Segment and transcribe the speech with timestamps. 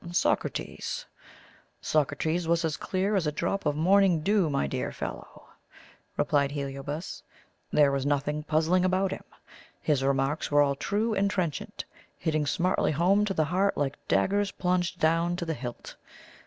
[0.11, 1.05] "Socrates?
[1.79, 5.45] Socrates was as clear as a drop of morning dew, my dear fellow,"
[6.17, 7.21] replied Heliobas.
[7.71, 9.23] "There was nothing puzzling about him.
[9.79, 11.85] His remarks were all true and trenchant
[12.17, 15.95] hitting smartly home to the heart like daggers plunged down to the hilt.